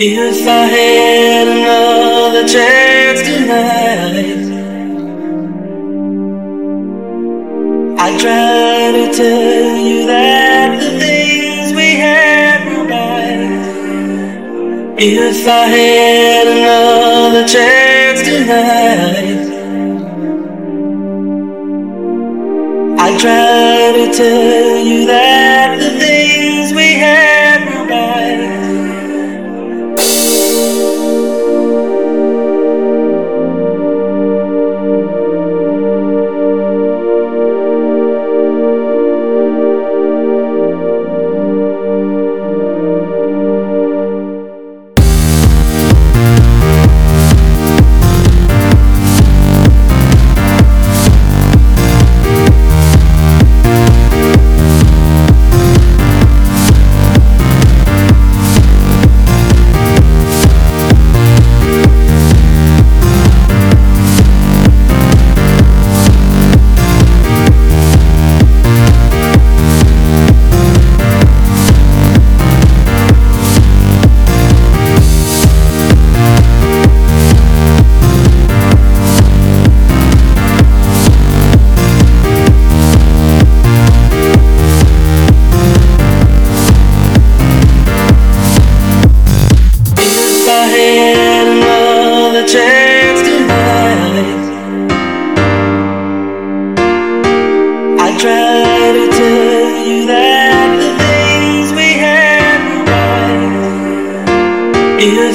[0.00, 4.46] If I had another chance tonight,
[7.98, 13.64] I'd try to tell you that the things we had were right.
[15.00, 19.48] If I had another chance tonight,
[23.00, 25.17] I'd try to tell you that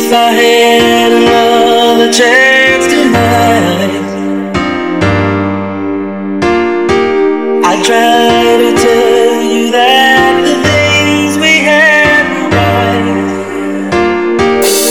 [0.06, 4.04] if I had another chance tonight,
[7.64, 13.18] I'd try to tell you that the things we had were right.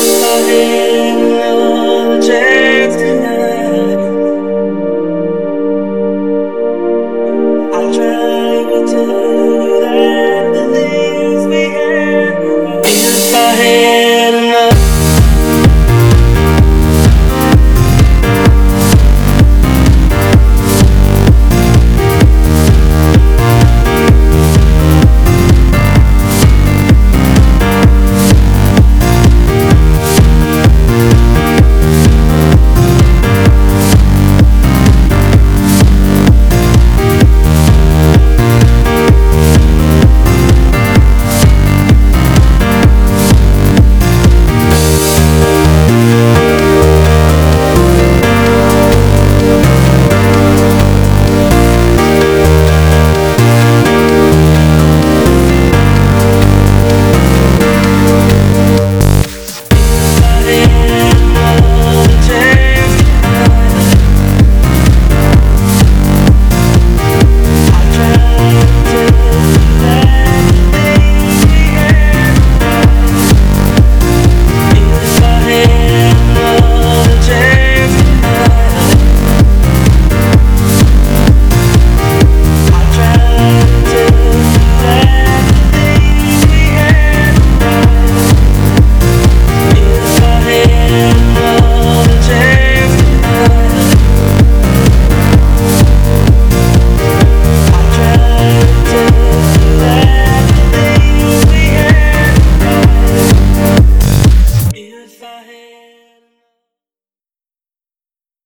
[0.09, 4.01] If I had another chance tonight,
[7.77, 9.52] I'd try to tell you.